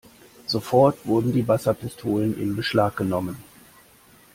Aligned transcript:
Sofort 0.47 1.05
wurden 1.05 1.31
die 1.31 1.47
Wasserpistolen 1.47 2.35
in 2.35 2.55
Beschlag 2.55 2.95
genommen. 2.97 3.37